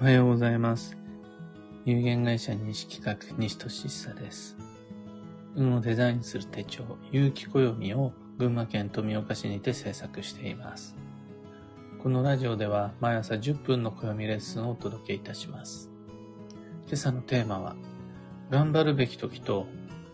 [0.00, 0.96] おはようございます。
[1.84, 4.56] 有限会社西企画西俊久です。
[5.56, 10.94] 運をデザインする手帳、有機暦を群馬県富岡市にて制作しています。
[12.00, 15.90] このラジオでは毎朝10分の暦レッスンをお届けいたします。
[16.86, 17.74] 今朝のテーマは、
[18.50, 19.66] 頑張るべき時と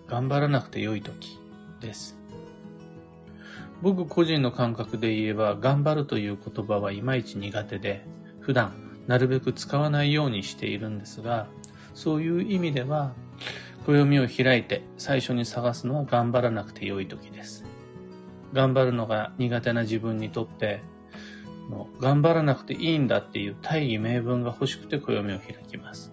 [0.06, 1.38] 頑張らなくて良い時
[1.82, 2.16] です。
[3.82, 8.06] 僕個人の感覚で言えば、頑張るという言葉はいまいち苦手で、
[8.40, 11.48] 普段なるべく使わないようにしているんですが、
[11.94, 13.12] そういう意味では、
[13.86, 17.64] 暦を開いて最初に探すのは頑張らなくて良い時です。
[18.52, 20.82] 頑張るのが苦手な自分にとって、
[22.00, 26.12] 頑張らなくていいんだっていう大義名分が欲しくて暦を開きます。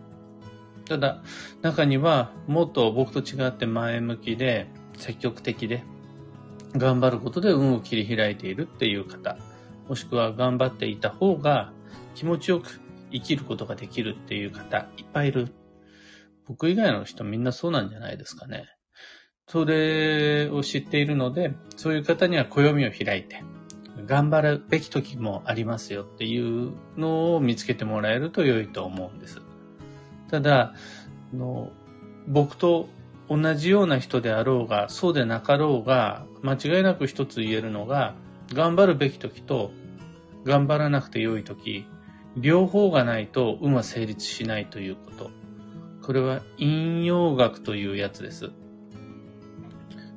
[0.85, 1.21] ただ、
[1.61, 4.67] 中にはもっと僕と違って前向きで
[4.97, 5.83] 積極的で
[6.75, 9.37] 頑張ることで運を切り開いているっていう方、
[9.87, 11.71] もしくは頑張っていた方が
[12.15, 12.80] 気持ちよく
[13.11, 15.53] 生きることができるっていう方いっぱいいる。
[16.47, 18.65] 僕以外の人みんなそうなんじゃないですかね。
[19.47, 23.43] それを知っているので、そういう方には暦を開いて、
[24.05, 29.41] 頑張るべき時もありますよっていうのを見つけてもらえると良いと思うんです。
[30.29, 30.73] ただ、
[31.33, 31.71] の
[32.27, 32.87] 僕と
[33.29, 38.15] 同じような人であろうが、そうでなかろうが、間違いなく一つ言えるのが、
[38.53, 39.71] 頑張るべき時と
[40.43, 41.85] 頑張らなくて良い時、
[42.37, 45.29] 両方がないと運は成立しないということ。
[46.01, 48.51] これは陰陽学というやつです。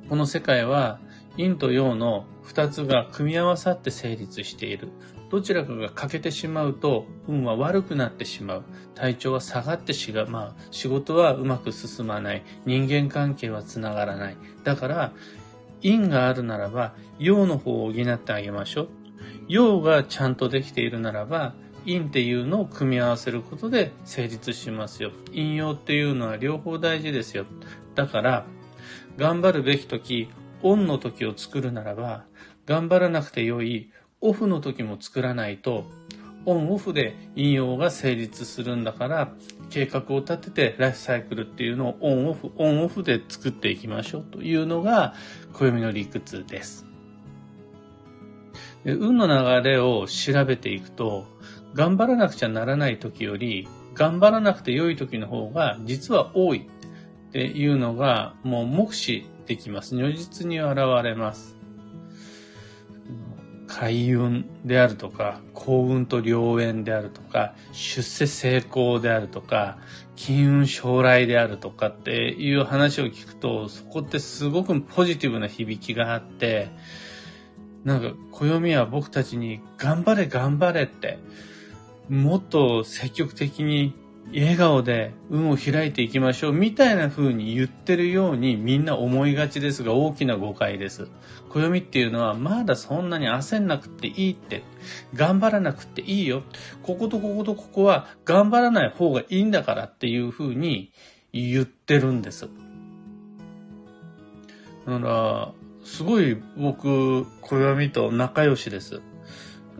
[0.09, 0.99] この世界は
[1.37, 4.89] 陰と陽の二つが組み合わさって成立している。
[5.29, 8.63] どちらかが欠けてしまうと運は悪くなってしまう。
[8.93, 12.43] 体調は下がってしが、まあ仕事はうまく進まない。
[12.65, 14.37] 人間関係はつながらない。
[14.63, 15.11] だから
[15.81, 18.89] 陰があるならば陽の方を補ってあげましょう。
[19.47, 25.11] 陽がちゃんとできているならば陰っていうのを組み合わせることで成立しますよ。
[25.27, 27.45] 陰陽っていうのは両方大事ですよ。
[27.93, 28.45] だから、
[29.17, 30.29] 頑張るべき時、
[30.63, 32.25] オンの時を作るならば、
[32.65, 33.91] 頑張らなくて良い
[34.21, 35.85] オフの時も作らないと、
[36.47, 39.33] オンオフで陰陽が成立するんだから、
[39.69, 45.13] 計画を立ててライフサイクルっていうのをオンオフ、オンオフで作っていきましょうというのが、
[45.53, 46.85] 暦の理屈です。
[48.83, 51.25] 運の流れを調べていくと、
[51.75, 56.67] 頑張らなくちゃならない時より、頑張らなくて良い時の方が実は多い
[57.29, 59.95] っていうのがもう目視できます。
[59.95, 61.55] 如実に現れます。
[63.67, 69.77] 開運であるとか、幸運と良縁であるとか、出世成功であるとか、
[70.15, 76.69] 金運将来であるとかっていう話を聞くと、そこってすごくポジティブな響きがあって、
[77.83, 81.19] なんか暦は僕たちに頑張れ頑張れって、
[82.09, 83.93] もっと積極的に
[84.33, 91.07] 笑顔で運を開いていきましょうみたいな風に言ってるようにみんな思いがちですが大きな誤解です。
[91.49, 94.63] 暦っていうのはまだそんなに焦んなくていいって、
[95.13, 96.43] 頑張らなくていいよ。
[96.83, 100.91] こことこことここは頑張らない方がいいんだからっていう風に
[101.31, 102.49] 言ってるんです。
[104.85, 109.01] だから、すごい僕、暦と仲良しです。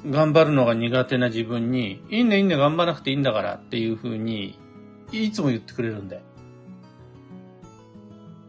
[0.09, 4.59] 頑張るのが苦手な自分に、いいねいいね頑張らなくていいんだからっていう風に、
[5.11, 6.21] いつも言ってくれるんで。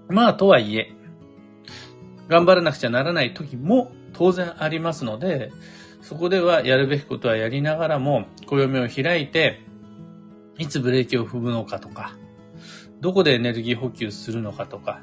[0.08, 0.92] まあ、とはいえ、
[2.28, 5.52] 頑張らなくちゃならない時も当然ありますので、
[6.02, 9.62] そこではやるべきことはやりながらも、暦を開いて、
[10.58, 12.16] いつブレーキを踏むのかとか、
[13.00, 15.00] どこでエネルギー補給するのかとか、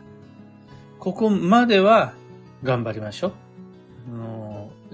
[1.00, 2.14] ここまでは
[2.64, 3.34] 頑張りましょう。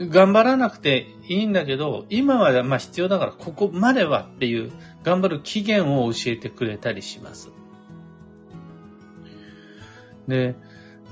[0.08, 4.72] 頑張らなくていいんだけど、今はまあ必要だからここまではっていう
[5.04, 7.52] 頑張る期限を教えてくれたりします。
[10.28, 10.56] で、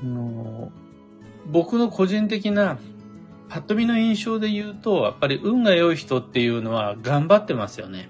[0.03, 0.71] の
[1.47, 2.77] 僕の個人的な
[3.49, 8.09] パッと見の印象で言うと、やっぱり運が良い人っていうのは頑張ってますよね。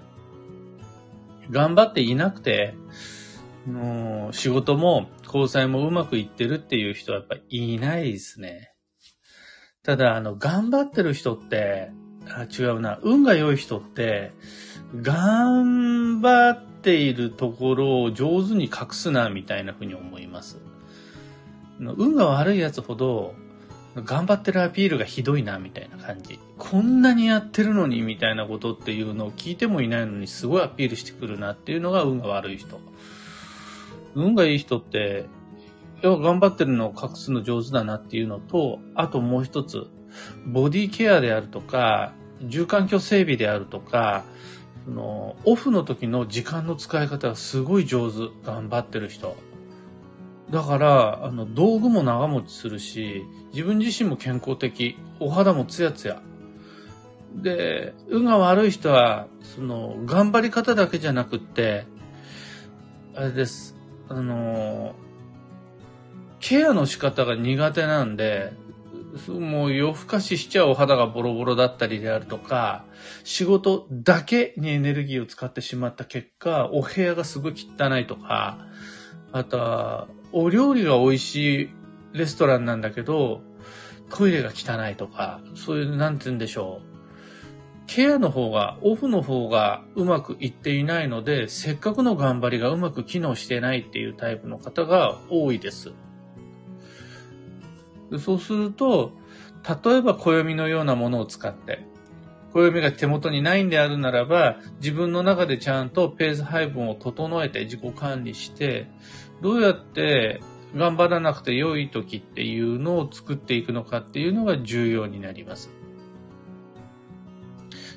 [1.50, 2.74] 頑張っていなくて、
[3.66, 7.42] の仕事も交際もうまくいってるっていう人はやっぱり
[7.74, 8.72] いないですね。
[9.88, 11.92] ただ、あの、頑張ってる人って、
[12.26, 14.32] あ違うな、運が良い人って、
[15.00, 20.58] 頑張っているところを上手に隠すな、みたいな風に思います。
[21.80, 23.34] 運が悪いやつほど、
[23.96, 26.38] 頑張ってるアピールがひどいな、みたいな感じ。
[26.58, 32.78] こんなにやってるのに、みたいなことっていうのを聞いてもいないのに、すごいアピールしてくるなっていうのが運が悪い人。
[34.14, 35.24] 運がいい人って、
[36.02, 39.86] 頑張ってるのを隠すの上手だなっていうのと、あともう一つ、
[40.46, 42.12] ボディケアであるとか、
[42.42, 44.24] 住環境整備であるとか、
[44.84, 48.30] その、オフの時の時間の使い方がすごい上手。
[48.44, 49.36] 頑張ってる人。
[50.50, 54.96] だから、あの、道具も長持ちするし、自分自身も健康的。
[55.20, 56.22] お肌もツヤツヤ。
[57.34, 61.84] で、運が悪い人は、その、頑張り方だけじゃなくって、
[63.14, 63.76] あれです。
[64.08, 64.94] あの、
[66.48, 68.54] ケアの仕方が苦手なんで、
[69.28, 72.86] もう夜更かししちゃうお肌がボロボロだったりであるとか、
[73.22, 78.66] 仕事だけにエネルギーを使ってしまった結果、お部屋がすごい汚いとか、
[79.30, 81.70] あとは、お料理が美味しい
[82.14, 83.42] レストランなんだけど、
[84.08, 87.86] トイレが汚いとか、そういう、なんて言うんでしょう。
[87.86, 95.92] ケアの方が、オフの方がうまくいっていないので、せっかくの頑張りがうまく機能してないっていうタイプの方が多いです。
[98.18, 99.12] そうすると、
[99.84, 101.86] 例えば暦のようなものを使って、
[102.52, 108.90] 暦が手元にないんであるならば、自分の中でちゃんとペース配分を整えて自己管理して、
[109.42, 110.40] どうやって
[110.74, 115.70] 頑張らなくて良い時っていうのを作っていくのかっていうのが重要になります。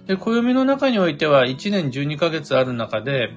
[0.07, 3.31] で、暦の中においては1年12ヶ月ある中で、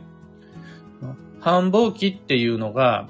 [1.40, 3.06] 繁忙期っていうのが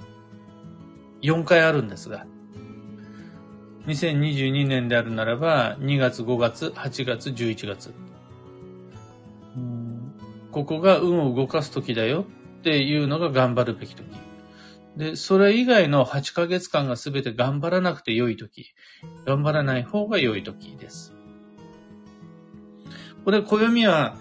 [1.22, 2.26] 4回あるんですが、
[3.86, 7.92] 2022年であるならば、2月、5月、8月、11月。
[10.50, 12.24] ここが運を動かす時だよ
[12.60, 14.04] っていうのが頑張るべき時。
[14.96, 18.72] で、それ以外の8ヶ月間が全て頑張らなくて良い時。
[19.26, 21.14] 頑張らない方が良い時です。
[23.24, 24.16] これ、暦は、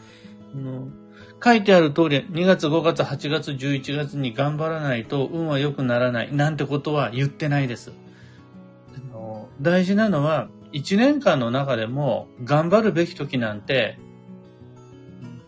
[1.42, 8.02] 書いてある通り、2月、5月、8月、11月に頑張らないと運は良くならないなんてことは言ってないです。
[9.61, 14.00] 大事なのは、1年間の中でも頑張るべき時なんて、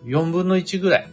[0.05, 1.09] 4分の1ぐらい。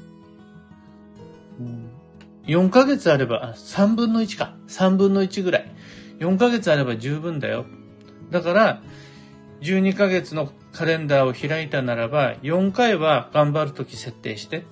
[2.47, 4.55] 4ヶ月あれば、3分の1か。
[4.69, 5.75] 3分の1ぐらい。
[6.19, 7.67] 4ヶ月あれば十分だよ。
[8.31, 8.83] だから、
[9.63, 14.65] 12ヶ月のカレンダーを開いたならば、4回は頑張るとき設定して。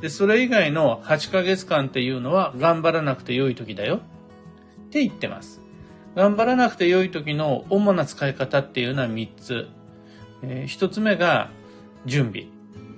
[0.00, 3.96] で、それ以外の8ヶ月間っていうのは頑張らなくて良い時だよ。
[3.96, 5.60] って言ってます。
[6.18, 9.68] 頑張らなくて良い時の主な使い方っていうのは3つ。
[10.42, 11.48] えー、1つ目が
[12.06, 12.48] 準備。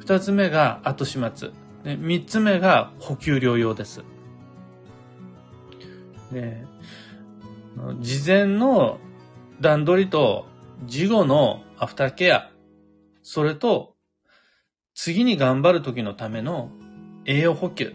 [0.01, 1.51] 2つ目が後始末。
[1.85, 4.03] で3つ目が補給療養です。
[6.33, 6.65] で
[8.01, 8.99] 事前の
[9.61, 10.47] 段取りと
[10.87, 12.51] 事後のアフターケア、
[13.23, 13.97] それと
[14.95, 16.71] 次に頑張る時のための
[17.27, 17.93] 栄養補給、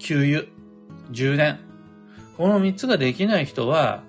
[0.00, 0.42] 給油、
[1.12, 1.60] 充電、
[2.36, 4.02] この3つができない人は、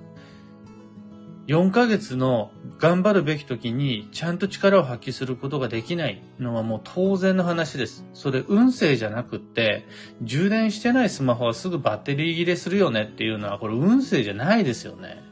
[1.48, 8.04] 4ヶ月の頑張るべき時にちゃんと力を発揮することができないのはもう当然の話です。
[8.14, 9.86] それ運勢じゃなくって、
[10.24, 15.24] 充電してないスマホはすぐバッテリー切れするよねっていうのはこれ運勢じゃないですよね。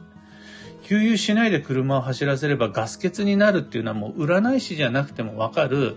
[0.84, 5.96] 給油しないで車を走らせればガス欠になるっていうのはもう占い師じゃなくてもわかる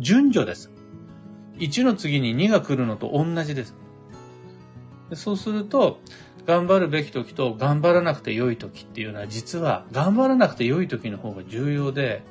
[0.00, 0.70] 順序です。
[1.58, 3.74] 1の次に2が来るのと同じです。
[5.14, 6.00] そうすると、
[6.46, 12.22] 頑張るべき時と頑張らなくて良い時っていうのは実は頑張らなくて良い時の方が重要で、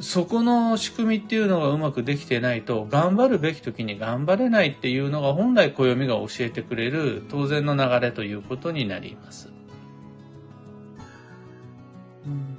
[0.00, 9.50] そこの仕組みっていうのがうまくできてないと、頑張るべき時に頑張れないっていうのが本来暦が教えてくれる当然の流れということになります。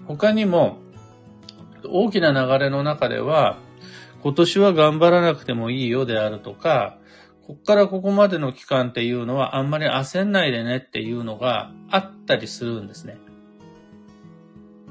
[0.07, 0.77] 他にも、
[1.87, 3.57] 大きな流れの中では、
[4.23, 6.97] 今年は頑張らなくてもいいよであるとか、
[7.47, 13.17] こっからここまでの期間っていうのはあんまり焦んないでねっていうのがあったりするんですね。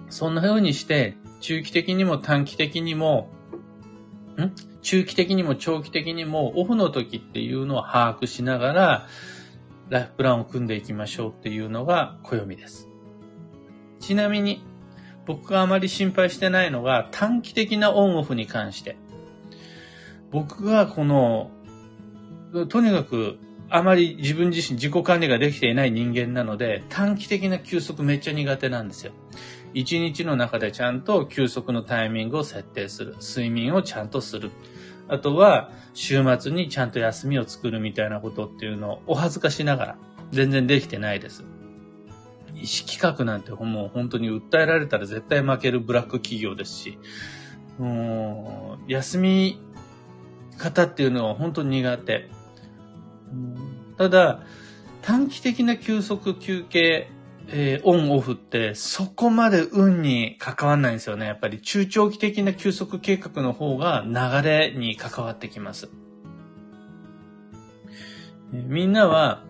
[0.09, 3.29] そんな風にして、中期的にも短期的にも、
[4.37, 4.53] ん？
[4.83, 9.07] 中期的にも長期的にもオフの時っていうのを把握しながら、
[9.89, 12.89] ライフプランを組んでいきましょうっていうのが暦です。
[13.99, 14.65] ちなみに、
[15.27, 18.97] 僕があまり心配してないのが短期的なオンオフに関して。
[20.31, 21.51] 僕がこの
[22.69, 29.13] とにかく、あまり自分自身自己管理ができていない人間なので、短期的な休息めっちゃ苦手なんですよ。
[29.73, 33.17] 一日の中でちゃんと休息のタイミングを設定する。
[33.21, 34.53] 睡眠をちゃんとする。
[35.09, 39.97] あとは、週末にちゃんと休みを作るみたいなことっていうのをお恥ずかしながら、
[40.31, 41.45] 全然できてないです。
[42.55, 46.99] 意思企画なんてもう本当に訴えられたら絶対負けるブラック企業ですし、
[47.79, 49.61] もう、休み
[50.57, 52.31] 方っていうのは本当に苦手。
[53.99, 54.41] ただ、
[55.03, 57.09] 短期的な休息、休憩、
[57.49, 61.27] えー、オンオフってそこまで運に関わんないんですよね。
[61.27, 65.91] やっぱり中長期的な休息計画の方が流れに関わってきます。
[68.55, 69.45] え、みんなは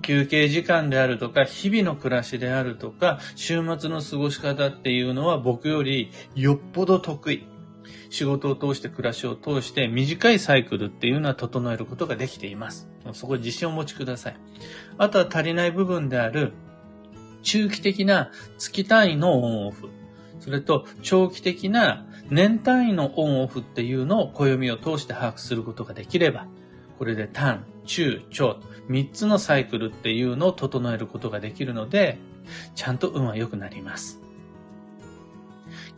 [0.00, 7.46] 休憩時間であるとか、日々の暮らしであるとか、週末の過ごし方っていうのは僕よりよっぽど得意。
[8.10, 12.88] 仕事を通して暮らしを通して短いサイクルっていうのは整えることができています。
[13.12, 14.36] そこ自信をお持ちください。
[14.98, 16.52] あとは足りない部分である
[17.42, 19.88] 中期的な月単位のオンオフ。
[20.40, 26.46] それと長期的な年単位のオンオフっていうのを暦を通して把握することができれば、
[26.98, 32.18] これで短、中、長と3つのサイクルっていうのを整えることができるので、
[32.74, 34.20] ちゃんと運は良くなります。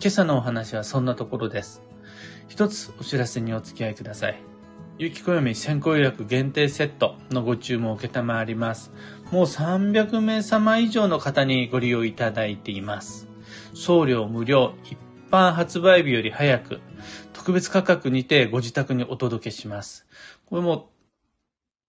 [0.00, 1.82] 今朝のお話はそんなところです。
[2.48, 4.42] 一つお知らせにお付き合いください。
[4.98, 8.92] ゆきこよみ先行予約限定セットのご注文を受けたまわります。
[9.30, 13.28] もう300名様以上の方にご利用いただいています。
[13.74, 14.96] 送料無料、一
[15.30, 16.80] 般発売日より早く、
[17.34, 20.06] 特別価格にてご自宅にお届けします。
[20.46, 20.88] これも、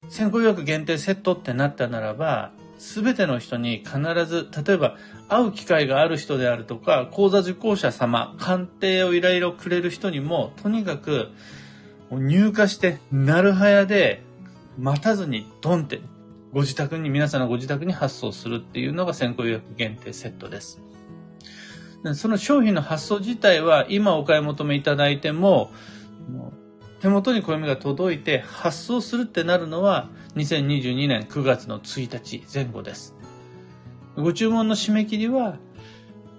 [0.10, 11.30] 先行予約限定セットってなったならば、すべての人に必ず、例えば会う機会がある人であるとか、講座受講者様、鑑定をいろいろくれる人にも、とにかく
[12.12, 14.24] 入荷して、なるはやで、
[14.78, 16.02] 待たずにドンって、
[16.54, 20.82] ご自宅に、皆さんのご自宅に発送するっていうのが先行予約限定セットです。
[22.14, 25.72] その商品の発送自体は今お買い求めいただいても、
[27.08, 33.16] 手元に暦が届いて発送するってなるのは2022年9月の1日前後です。
[34.18, 35.58] ご注文の締め切りは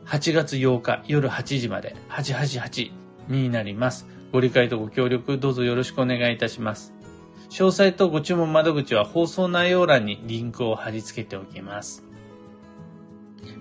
[0.04, 2.92] 8月8日夜8時まで888
[3.28, 4.06] になります。
[4.30, 6.92] ご理解とご協力どうぞよろしくお願いいたします。
[7.48, 12.04] 詳細とご注文窓口は放送内容欄にリンクを貼り付けておきます。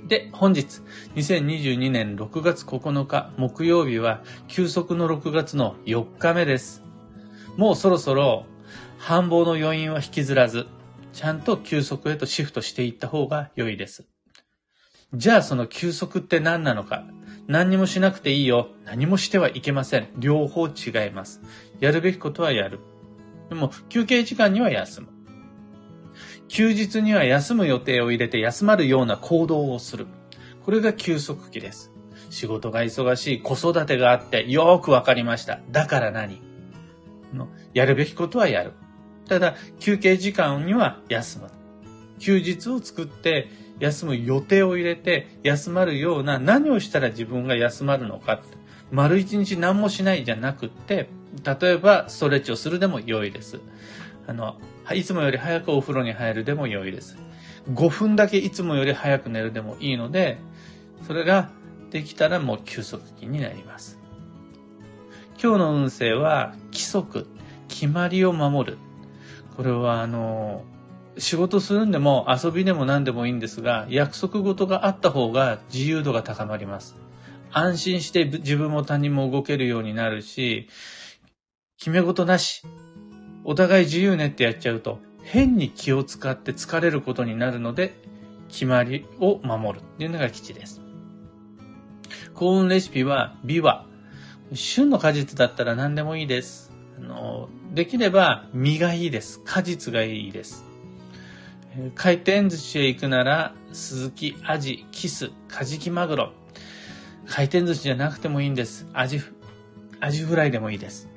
[0.10, 0.82] で、本日、
[1.16, 6.87] 2022年6月9日木曜日は、休息の6月の4日目です。
[7.58, 8.46] もうそろそろ、
[9.00, 10.68] 繁忙の余韻は引きずらず、
[11.12, 14.06] ちゃんと休息へとシフトしていった方が良いです。
[15.14, 17.06] じゃあその休息って何なのか
[17.48, 18.68] 何にもしなくていいよ。
[18.86, 20.10] 何もしてはいけません。
[20.18, 21.42] 両方違います。
[21.80, 22.80] やるべきことはやる。
[23.50, 25.08] でも、休憩時間には休む。
[26.50, 30.06] 休日には休む予定を入れて休まるような行動をする。
[30.64, 31.92] これが休息期です。
[32.30, 35.62] 仕事が忙しい、子育てがあってよーくわかりました。
[35.72, 36.42] だから何？
[37.74, 38.74] やるべきことはやる。
[39.28, 41.50] ただ、休憩時間には休む。
[42.20, 48.42] 休日を作って休む予定を入れて休まるような何をしたら自分が休まるのか。
[48.92, 51.10] 丸一日何もしないじゃなくって、
[51.44, 53.60] 例えばストレッチをするでも良いです。
[54.26, 54.60] あの、
[54.94, 57.18] いつもより早くお風呂に入るでも良いです。
[57.72, 60.38] 5分だけいつもより早く寝るでもいいので、
[61.06, 61.50] それが
[61.92, 63.97] できたらもう休息期になります。
[65.42, 67.28] 今日の運勢は規則、
[67.68, 68.78] 決まりを守る。
[69.56, 70.64] これはあの、
[71.20, 76.96] 仕事するんでも遊びでも何でもいいんですが、約束事があった方が自由度が高まります。
[77.52, 80.70] 安心して自分も他人も動けるようになるし、
[81.78, 82.64] 決め事なし。
[83.44, 87.94] お互い自由ねってやっちゃうと、変に気を使って疲れることになるので、
[88.50, 90.82] 決まりを守るっていうのが基地です。
[92.34, 93.86] 幸運レシピは、美和。
[94.54, 96.72] 旬の果実だったら何でもいいです。
[96.98, 99.42] あの、できれば実がいいです。
[99.44, 100.66] 果実がいいです。
[101.96, 106.34] 回転寿司へ行くなら、鈴木、アジ、キス、カジキマグロ。
[107.28, 108.88] 回転寿司じゃなくてもいいんです。
[108.94, 109.22] アジ、
[110.00, 111.08] アジフライでもいいです。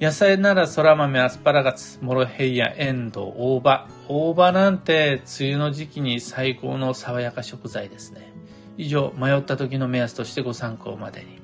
[0.00, 3.88] 野菜なら空豆、アスパラガス、モロヘイヤ、エンド、大葉。
[4.08, 8.32] 大葉なんて梅雨の時期に最高の爽やか食材ですね。
[8.76, 11.41] 以上、迷った時の目安としてご参考までに。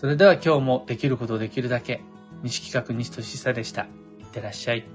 [0.00, 2.00] それでは今日もできることできるだけ。
[2.42, 3.82] 西企画西俊久でした。
[3.82, 4.86] いってらっしゃい。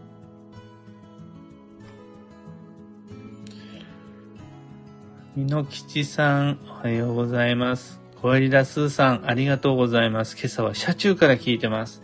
[5.36, 8.02] みのきちさん、おはようございます。
[8.20, 10.36] 小襟田すーさん、ありがとうございます。
[10.40, 12.02] 今朝は車中から聞いてます。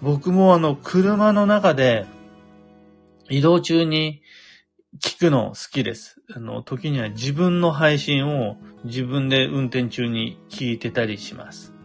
[0.00, 2.06] 僕もあの、車の中で、
[3.28, 4.22] 移動中に
[5.02, 6.20] 聞くの好きです。
[6.32, 11.76] あの、時には自分の配信を自分で運転中に聞いてたりします。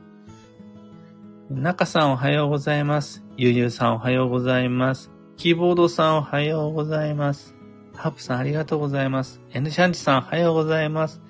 [1.56, 3.24] 中さんおはようございます。
[3.38, 5.12] ゆゆうさんおはようございます。
[5.38, 7.54] キーボードさんおはようございます。
[7.94, 9.40] ハープさんありがとうございます。
[9.54, 11.22] N シャンチさんおはようございます。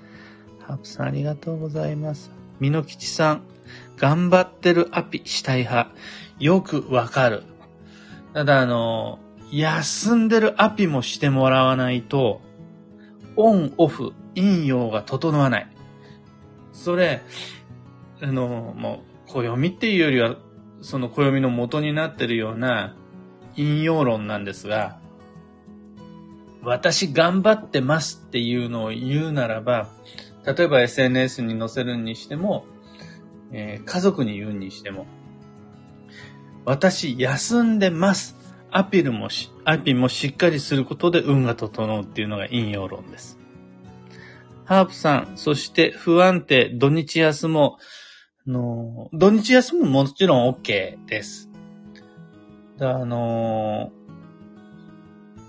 [0.62, 2.32] ハープさんありがとうございます。
[2.62, 3.42] ミノキチさん、
[3.98, 5.92] 頑張ってるアピしたい派。
[6.40, 7.44] よくわかる。
[8.34, 9.20] ただあの、
[9.52, 12.40] 休んでるアピもしてもらわないと、
[13.36, 15.68] オン、オフ、陰陽が整わない。
[16.72, 17.22] それ、
[18.22, 20.38] あの、もう、暦っていうよりは、
[20.82, 22.96] その暦の元になってるような
[23.56, 25.00] 陰陽論なんですが、
[26.62, 29.90] 私頑張ってますっていうのを言うならば、
[30.46, 32.66] 例えば SNS に載せるにしても、
[33.52, 35.06] えー、家族に言うにしても、
[36.66, 38.36] 私休んでます。
[38.72, 43.38] アピールもし、アピもしっかりすることで運が整うっていうのが陰陽論です。
[44.66, 47.84] ハープさん、そして不安定、土日休もう、
[48.48, 51.50] の、土日休むももちろん OK です。
[52.80, 53.92] あの、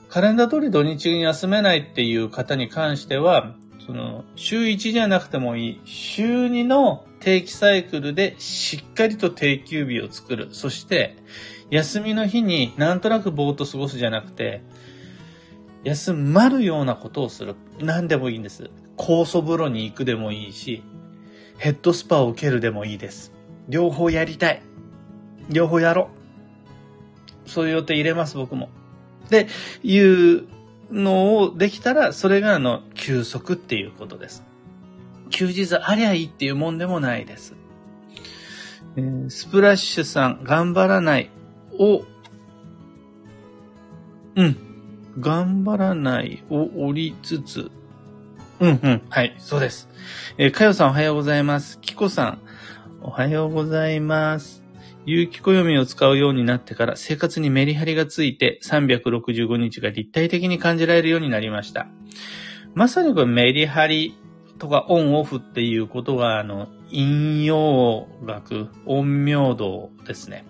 [0.08, 10.48] カレンダー通り土日に休めないっていう方に関しては、その、週1じゃなくてもいい、週2の定期サイクルでしっかりと定休日を作る。
[10.52, 11.16] そして、
[11.70, 14.62] 休みの日になんとなくぼーっと過ごすじゃなくて、
[15.82, 17.56] 休まるようなことをする。
[17.80, 18.70] 何でもいいんです。
[18.96, 20.82] 酵素風呂に行くでもいいし、
[21.58, 23.32] ヘッドスパを受けるでもいいです。
[23.68, 24.62] 両方やりたい。
[25.49, 26.11] 両方やろ
[27.46, 27.50] う。
[27.50, 28.70] そういう予定入れます、僕も。
[29.30, 29.49] で、
[29.82, 30.44] いう
[30.90, 34.44] のをできたら、それがあの、休息っていうことです。
[35.30, 37.54] 休日ありゃいいっていうもんでもないです。
[38.96, 41.30] えー、スプラッシュさん、頑張らない
[41.78, 42.04] を、
[44.37, 44.56] うん。
[45.20, 47.70] 頑張らないを折りつつ、
[48.61, 49.02] うんうん。
[49.11, 49.88] はい、そうです。
[50.38, 51.80] えー、かよさんおはようございます。
[51.80, 52.38] きこさん、
[53.02, 54.62] おはようございます。
[55.06, 61.88] 有機暦を使うようになってから生活にメリハリがついて365日が立体的に感じられるようになりました。
[62.75, 64.16] まさにこれメリハリ
[64.58, 70.46] とかオンオフっていうことが、あの、陰陽学、陰陽道ですね。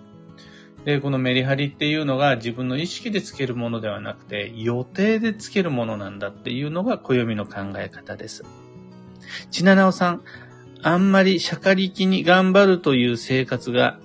[0.85, 8.43] で、このメリハリっていうのが自分の意識でつけるものではなくて、予定でつけるものなんだっていうのが暦の考え方です。
[9.49, 10.21] ちななおさん、
[10.83, 13.99] あんまりしゃかりきに頑張るという生活が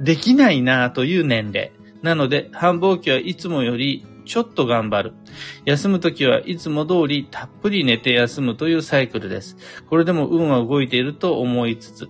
[0.00, 1.72] できないなという年齢。
[2.00, 5.14] なので、繁忙期はいつもよりちょっと頑張る。
[5.66, 9.58] 休むときはいつも通りたっぷり寝て休むというサイクルです。
[9.88, 12.08] これでも運は動いていると思いつつ、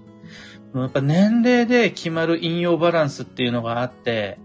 [0.82, 4.38] やっぱ年齢で決まる陰陽バランスっていうのがあって、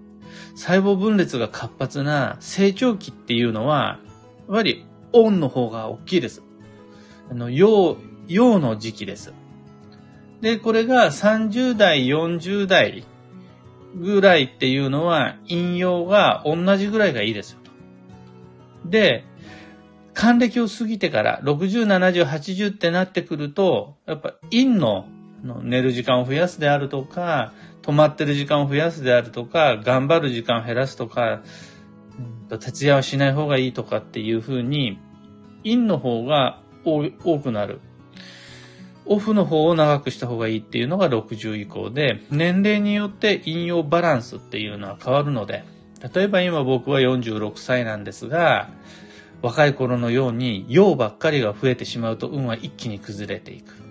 [0.55, 3.99] 細胞分裂が活発な成長期っていうのは、
[4.47, 6.43] やっぱりオンの方が大きいです。
[7.29, 9.33] あの、陽、陽の時期です。
[10.41, 13.05] で、これが30代、40代
[13.95, 18.89] ぐらいっていうのは、引用が同じぐらいがいいですよと。
[18.89, 19.25] で、
[20.13, 25.05] 還暦を過ぎてから60、70、80ってなってくると、やっぱ陰の
[25.43, 31.41] 寝る時間を増やすであるとか、止まってる時間を増やすであるとか、頑張る時間を減らすとか、
[32.59, 34.99] 徹夜はしない方がいいとかっていうふうに、
[35.63, 37.79] 陰の方が多くなる。
[39.05, 45.63] オフの方を長くした方がいいっていうのが60以降で、年齢によって引用バランスっていうのは変わるので、
[46.13, 48.69] 例えば今僕は46歳なんですが、
[49.41, 53.90] 若い頃のように陽ばっかりが増えてしまうと運は一気に崩れていく。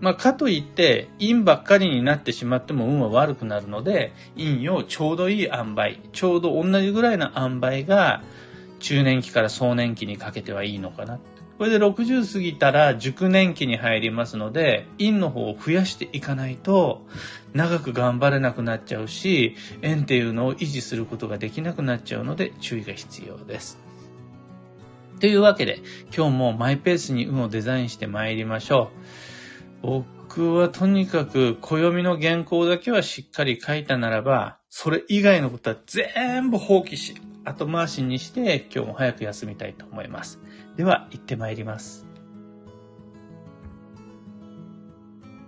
[0.00, 8.22] まあ、かといって、陰ばっかりになってしまっても運は悪くなるので、陰をちょうどいい塩梅、ちょうど同じぐらいの塩梅が、
[8.78, 11.18] 中年期から壮年期にかけてはいいのかな。
[11.58, 17.06] これで60過ぎたら熟年期に入りますので、陰の方を増やしていかないと、
[17.52, 23.78] 長く頑張れなくなっちゃうし、円っていうのを維持することができなくなっちゃうので、注意が必要です。
[25.20, 25.80] というわけで、
[26.16, 28.90] 今日もマイペースに運をデザインして参りましょ
[29.28, 29.29] う。
[29.82, 37.14] 僕はとにかく暦の原稿だけはしっかり書いたならば、それ以外のことは全部放棄し、
[37.44, 40.40] 後回しにして今日も早く休みたいと思います。
[40.76, 42.09] では、行ってまいります。